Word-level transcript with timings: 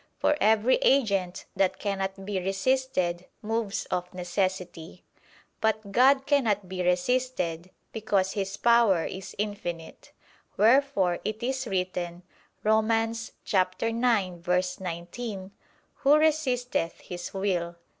For 0.17 0.35
every 0.41 0.77
agent 0.77 1.45
that 1.55 1.77
cannot 1.77 2.25
be 2.25 2.39
resisted 2.39 3.27
moves 3.43 3.85
of 3.91 4.11
necessity. 4.15 5.03
But 5.61 5.91
God 5.91 6.25
cannot 6.25 6.67
be 6.67 6.81
resisted, 6.81 7.69
because 7.91 8.31
His 8.31 8.57
power 8.57 9.05
is 9.05 9.35
infinite; 9.37 10.11
wherefore 10.57 11.19
it 11.23 11.43
is 11.43 11.67
written 11.67 12.23
(Rom. 12.63 12.87
9:19): 12.89 15.51
"Who 15.97 16.15
resisteth 16.15 17.01
His 17.01 17.31
will?" 17.31 17.75